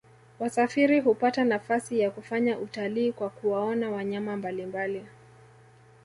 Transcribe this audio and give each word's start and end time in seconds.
wasafiri 0.39 0.99
hupata 0.99 1.43
nafasi 1.43 1.99
ya 1.99 2.11
kufanya 2.11 2.59
utalii 2.59 3.11
kwa 3.11 3.29
kuwaona 3.29 3.91
wanyama 3.91 4.37
mbalimbali 4.37 5.05